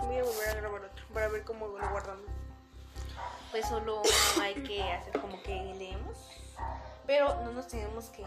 Voy 0.00 0.18
a 0.18 0.22
volver 0.22 0.48
a 0.48 0.54
grabar 0.54 0.84
otro 0.84 1.04
para 1.12 1.28
ver 1.28 1.44
cómo 1.44 1.66
lo 1.66 1.88
guardamos. 1.90 2.24
Pues 3.50 3.66
solo 3.66 4.02
hay 4.40 4.54
que 4.62 4.82
hacer 4.82 5.20
como 5.20 5.42
que 5.42 5.54
leemos. 5.78 6.16
Pero 7.06 7.34
no 7.42 7.52
nos 7.52 7.66
tenemos 7.68 8.06
que. 8.10 8.24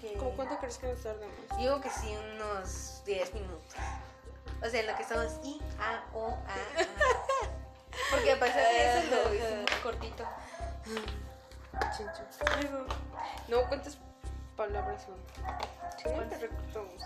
que... 0.00 0.14
¿Cómo 0.14 0.30
cuánto 0.32 0.58
crees 0.58 0.78
que 0.78 0.88
nos 0.88 1.02
tardemos? 1.02 1.36
Digo 1.58 1.80
que 1.80 1.90
sí, 1.90 2.14
unos 2.34 3.02
10 3.04 3.34
minutos. 3.34 3.74
O 4.64 4.68
sea, 4.68 4.82
lo 4.82 4.96
que 4.96 5.02
estamos 5.02 5.38
I, 5.44 5.60
A, 5.78 6.04
O, 6.12 6.30
A, 6.30 6.32
A. 6.32 6.86
Porque 8.10 8.32
a 8.32 8.40
pesar 8.40 8.68
de 8.72 8.98
eso 8.98 9.24
lo 9.24 9.34
hicimos 9.34 9.70
cortito. 9.82 10.24
Chincho. 11.96 12.22
No, 13.48 13.68
¿cuántas 13.68 13.98
palabras 14.56 15.04
son? 15.04 15.16
Sí, 15.96 16.04
te 16.28 16.38
recortamos. 16.38 17.02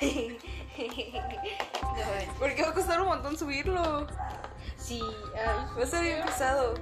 No, 2.26 2.32
Porque 2.38 2.62
va 2.62 2.68
a 2.70 2.74
costar 2.74 3.00
un 3.00 3.06
montón 3.08 3.36
subirlo. 3.38 4.06
sí, 4.76 5.00
ay. 5.34 5.66
Va 5.78 5.82
a 5.82 5.86
ser 5.86 6.02
bien 6.02 6.22
pesado. 6.24 6.74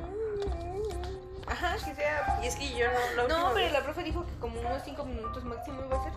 Ajá, 1.46 1.74
que 1.84 1.94
sea. 1.94 2.40
Y 2.42 2.46
es 2.46 2.56
que 2.56 2.70
yo 2.76 2.86
no 3.16 3.22
la 3.22 3.28
No, 3.28 3.44
pero 3.52 3.54
vez- 3.66 3.72
la 3.72 3.82
profe 3.82 4.02
dijo 4.04 4.24
que 4.24 4.34
como 4.38 4.60
unos 4.60 4.82
5 4.84 5.04
minutos 5.04 5.44
máximo 5.44 5.82
iba 5.84 5.96
a 6.00 6.04
ser. 6.04 6.12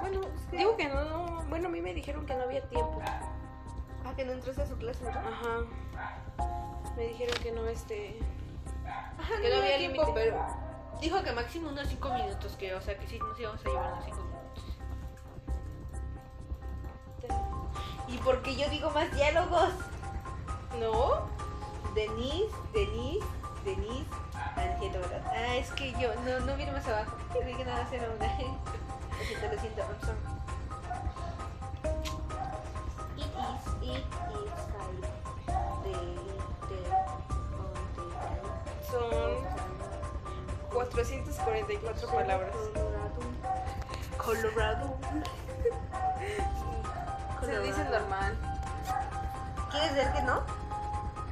Bueno, 0.00 0.20
digo 0.52 0.76
que 0.76 0.88
no, 0.88 1.04
no. 1.04 1.42
Bueno, 1.48 1.68
a 1.68 1.70
mí 1.70 1.80
me 1.80 1.92
dijeron 1.92 2.24
que 2.24 2.34
no 2.34 2.44
había 2.44 2.62
tiempo. 2.68 3.02
Ah, 4.04 4.12
que 4.16 4.24
no 4.24 4.32
entraste 4.32 4.62
a 4.62 4.66
su 4.66 4.76
clase, 4.76 5.04
¿verdad? 5.04 5.24
Ajá. 5.26 6.46
Me 6.96 7.02
dijeron 7.08 7.34
que 7.42 7.52
no, 7.52 7.66
este. 7.66 8.18
Ajá, 8.86 9.34
Que 9.42 9.50
no 9.50 9.56
había 9.58 9.78
tiempo, 9.78 10.02
límite. 10.02 10.20
pero 10.24 10.46
dijo 11.00 11.22
que 11.22 11.32
máximo 11.32 11.68
unos 11.68 11.88
5 11.88 12.08
minutos, 12.14 12.56
que 12.56 12.74
o 12.74 12.80
sea 12.80 12.96
que 12.98 13.06
sí 13.06 13.18
nos 13.18 13.38
íbamos 13.38 13.60
a 13.64 13.68
llevar 13.68 13.92
unos 13.92 14.04
5 14.04 14.16
minutos. 14.18 14.39
¿Y 18.10 18.18
porque 18.18 18.56
yo 18.56 18.68
digo 18.68 18.90
más 18.90 19.10
diálogos? 19.14 19.70
¿No? 20.80 21.28
Denise, 21.94 22.54
Denise, 22.72 23.26
Denise. 23.64 24.06
Ah, 24.34 24.76
¿verdad? 24.80 25.22
Ah, 25.26 25.56
es 25.56 25.70
que 25.72 25.92
yo 25.92 26.12
no, 26.24 26.40
no 26.46 26.56
miro 26.56 26.72
más 26.72 26.86
abajo. 26.88 27.16
Creí 27.32 27.54
que 27.54 27.64
nada 27.64 27.84
más 27.84 27.92
era 27.92 28.08
una. 28.10 28.26
Lo 28.26 29.24
siento, 29.24 29.46
lo 29.54 29.60
siento, 29.60 29.82
I'm 29.82 30.00
sorry. 30.00 30.18
It 33.16 33.26
is, 33.26 33.62
it 33.82 34.04
is 34.04 34.50
Son 38.90 39.44
444 40.70 42.08
palabras. 42.08 42.56
Colorado. 44.16 44.96
Se 47.60 47.66
dice 47.66 47.84
normal. 47.90 48.34
¿Quieres 49.70 49.94
ver 49.94 50.12
que 50.14 50.22
no? 50.22 50.40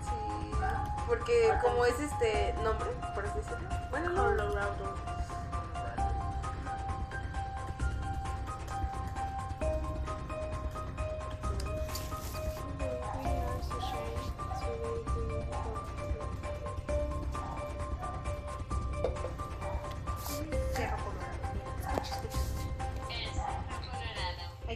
Sí. 0.05 0.53
Porque 1.07 1.55
como 1.63 1.87
es 1.87 1.99
este 1.99 2.55
nombre, 2.63 2.91
por 3.15 3.25
así 3.25 3.39
decirlo. 3.39 3.69
Bueno, 3.91 4.11
no. 4.11 4.38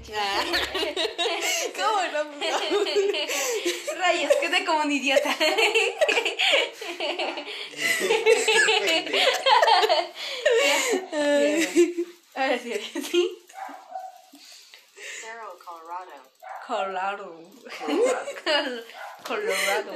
Ay, 0.02 0.08
chingada. 0.08 0.42
¿Cómo 1.76 2.02
no? 2.12 2.20
Rayos, 3.98 4.32
quedé 4.40 4.64
como 4.64 4.80
un 4.80 4.92
idiota. 4.92 5.36
Ahora 12.34 12.58
sí, 12.58 12.72
ahora 12.72 13.08
sí. 13.10 13.38
Cerro, 15.20 15.58
Colorado. 15.64 16.12
Colorado. 16.66 17.26
Ay, 17.86 17.94
no. 17.94 18.04
Colorado. 19.24 19.92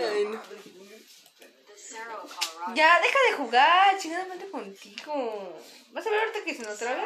Ya, 2.74 3.00
deja 3.00 3.18
de 3.30 3.36
jugar, 3.36 3.98
chingada 3.98 4.26
madre 4.26 4.50
contigo. 4.50 5.58
¿Vas 5.92 6.06
a 6.06 6.10
ver 6.10 6.20
ahorita 6.20 6.44
que 6.44 6.54
se 6.54 6.62
nos 6.62 6.78
trabe? 6.78 7.02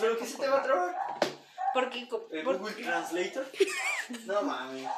¿Pero 0.00 0.18
qué 0.18 0.26
se 0.26 0.38
te 0.38 0.48
va 0.48 0.58
a 0.58 0.62
trabar? 0.62 0.96
Porque, 1.74 2.08
¿El 2.32 2.44
por- 2.44 2.58
Google 2.58 2.74
Translator? 2.82 3.46
No 4.26 4.42
mames. 4.42 4.88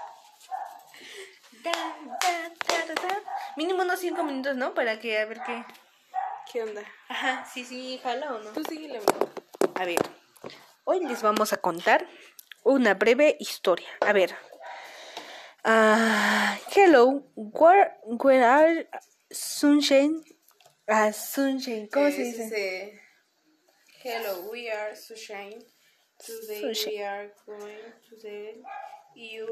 Da, 1.64 1.72
da, 1.72 2.48
da, 2.68 2.94
da, 2.94 3.08
da. 3.08 3.22
Mínimo 3.56 3.82
unos 3.82 3.98
5 3.98 4.22
minutos, 4.22 4.54
¿no? 4.56 4.72
Para 4.72 4.98
que 5.00 5.18
a 5.18 5.24
ver 5.26 5.40
qué. 5.44 5.64
¿Qué 6.52 6.62
onda? 6.62 6.82
Ajá, 7.08 7.44
sí, 7.52 7.64
sí, 7.64 8.00
jala 8.02 8.34
o 8.34 8.38
no. 8.38 8.50
Tú 8.52 8.62
síguele. 8.64 9.00
A 9.74 9.84
ver, 9.84 9.98
hoy 10.84 11.04
les 11.04 11.22
vamos 11.22 11.52
a 11.52 11.56
contar 11.56 12.06
una 12.62 12.94
breve 12.94 13.36
historia. 13.40 13.88
A 14.00 14.12
ver. 14.12 14.34
Ah, 15.64 16.56
hello, 16.74 17.24
where, 17.34 17.92
where 18.04 18.44
are 18.44 18.88
sunshine? 19.30 20.24
Ah, 20.88 21.12
sunshine, 21.12 21.88
¿cómo 21.92 22.06
Eh, 22.06 22.12
se 22.12 22.22
dice? 22.22 22.42
dice, 22.44 23.02
Hello, 24.02 24.48
we 24.50 24.70
are 24.70 24.96
Sushain. 24.96 25.60
Today 26.16 26.72
we 26.86 27.02
are 27.02 27.26
going 27.44 27.84
to 28.08 28.16
the 28.16 28.56
EU. 29.14 29.46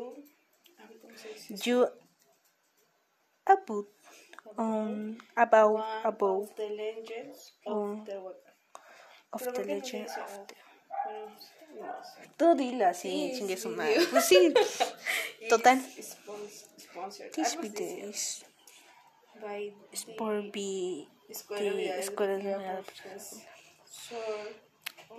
You 1.65 1.89
about 3.45 3.85
um 4.57 5.19
about 5.37 5.73
One 5.75 6.01
about 6.03 6.43
of 6.49 6.57
the 6.57 6.69
legends 6.73 7.53
of 7.67 7.77
um, 7.77 8.05
the 8.09 8.17
water. 8.25 8.49
Of 9.35 9.45
the 9.53 9.65
legend 9.69 10.09
of 10.17 10.49
the 10.49 10.55
Tú 12.39 12.57
dila, 12.57 12.95
sí, 12.95 13.37
chingue 13.37 13.59
su 13.59 13.69
madre. 13.69 14.01
Pues 14.11 14.25
sí, 14.25 14.55
total. 15.51 15.77
This 17.37 17.55
video 17.61 18.09
is 18.09 18.45
by 19.43 19.75
Sport 19.93 20.53
B, 20.53 21.07
the 21.29 22.01
Escuela 22.01 22.39
de 22.39 22.83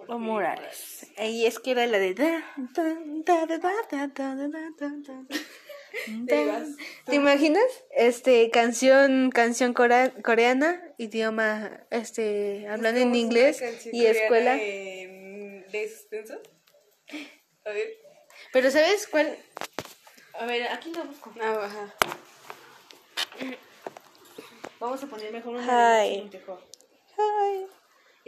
Los 0.07 0.19
Morales. 0.19 1.07
Y 1.17 1.45
es 1.45 1.59
que 1.59 1.71
era 1.71 1.85
la 1.85 1.99
de. 1.99 2.15
¿Te 7.05 7.15
imaginas? 7.15 7.63
Este, 7.91 8.49
canción, 8.51 9.31
canción 9.31 9.73
coreana, 9.73 10.81
idioma, 10.97 11.85
este, 11.89 12.67
hablando 12.67 13.01
en 13.01 13.15
inglés 13.15 13.61
y 13.91 14.05
escuela. 14.05 14.55
¿De 14.55 15.89
suspenso? 15.91 16.39
A 17.65 17.69
ver. 17.69 17.97
Pero 18.53 18.71
¿sabes 18.71 19.07
cuál? 19.07 19.37
A 20.33 20.45
ver, 20.45 20.67
aquí 20.69 20.91
lo 20.93 21.03
busco. 21.03 21.33
Ah, 21.41 21.65
ajá. 21.65 21.95
Vamos 24.79 25.03
a 25.03 25.07
poner 25.07 25.31
mejor 25.33 25.59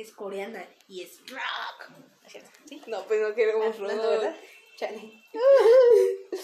es 0.02 0.12
coreana 0.14 0.66
y 0.88 1.04
es 1.04 1.20
rock. 1.30 1.92
¿Sí? 2.66 2.82
No, 2.88 3.04
pues 3.06 3.22
no 3.22 3.36
queremos 3.36 3.76
Ah, 3.76 3.80
rock. 3.80 3.92
no, 3.94 4.10
¿verdad? 4.10 4.36
Chale. 4.78 5.24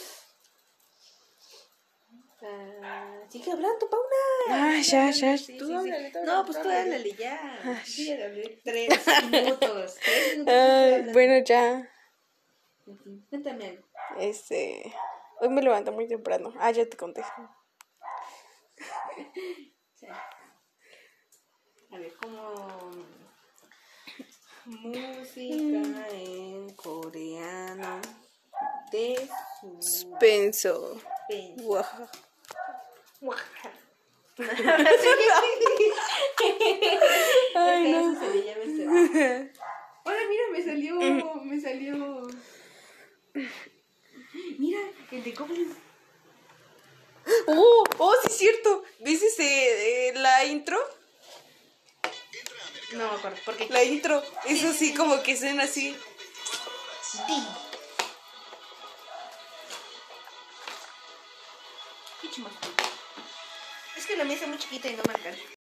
Ah, 2.39 3.19
sigue 3.29 3.51
hablando, 3.51 3.89
Paula. 3.89 4.05
Ah, 4.51 4.79
ya, 4.79 5.09
ya. 5.09 5.35
Sí, 5.39 5.57
Tú 5.57 5.65
sí, 5.65 5.73
sí. 5.91 6.11
No, 6.23 6.45
pues 6.45 6.61
tú 6.61 6.69
háblale. 6.69 7.11
ya. 7.15 7.81
Sí, 7.83 8.05
le 8.15 8.23
hablé 8.25 8.61
tres 8.63 8.89
minutos. 9.31 9.95
Tres 9.95 10.31
minutos. 10.33 10.53
Ay, 10.53 11.01
bueno, 11.13 11.43
ya. 11.43 11.91
Ujú. 12.85 13.21
Cuéntame 13.31 13.69
algo. 13.69 13.87
Este. 14.19 14.93
Hoy 15.39 15.49
me 15.49 15.63
levanté 15.63 15.89
muy 15.89 16.07
temprano. 16.07 16.53
Ah, 16.59 16.69
ya 16.71 16.87
te 16.87 16.95
conté. 16.95 17.23
Sí. 19.95 20.05
A 21.91 21.97
ver, 21.97 22.13
como 22.21 22.91
música 24.67 26.07
en 26.11 26.69
coreano 26.75 28.01
de 28.91 29.15
Penso. 29.15 29.81
suspenso. 29.81 31.01
Wow. 31.57 31.83
Ay, 37.55 37.91
no. 37.91 38.19
Se 38.19 38.29
le 38.29 38.43
llama 38.45 38.63
este. 38.63 39.51
Hola, 40.03 40.19
mira, 40.29 40.43
me 40.51 40.63
salió, 40.63 40.95
me 41.43 41.61
salió. 41.61 42.27
Mira, 44.57 44.79
el 45.11 45.23
de 45.23 45.31
Goblin. 45.31 45.75
Oh, 47.47 47.83
oh, 47.97 48.15
sí 48.23 48.27
es 48.27 48.37
cierto. 48.37 48.83
¿Dices 48.99 49.39
eh, 49.39 50.09
eh, 50.09 50.13
la 50.15 50.45
intro? 50.45 50.77
No 52.97 53.11
me 53.11 53.17
acuerdo. 53.17 53.37
Porque... 53.45 53.67
La 53.69 53.83
intro 53.83 54.23
es 54.45 54.63
así 54.63 54.93
como 54.93 55.21
que 55.21 55.37
suena 55.37 55.63
así. 55.63 55.95
Sí. 57.01 57.47
Es 63.95 64.05
que 64.05 64.15
la 64.15 64.23
mía 64.23 64.35
está 64.35 64.47
muy 64.47 64.57
chiquita 64.57 64.87
y 64.89 64.95
no 64.95 65.03
me 65.07 65.13
alcanza. 65.13 65.56